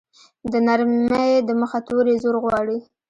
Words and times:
د 0.51 0.53
نرمې 0.67 1.23
ی 1.35 1.37
د 1.47 1.49
مخه 1.61 1.79
توری 1.87 2.15
زور 2.23 2.35
غواړي. 2.43 2.77